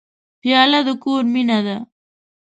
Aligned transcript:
پیاله 0.41 0.79
د 0.87 0.89
کور 1.03 1.23
مینه 1.33 1.59
ده. 1.65 1.77